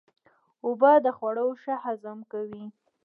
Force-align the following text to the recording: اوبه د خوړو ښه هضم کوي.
اوبه 0.65 0.91
د 1.05 1.07
خوړو 1.17 1.47
ښه 1.61 1.73
هضم 1.83 2.19
کوي. 2.31 2.65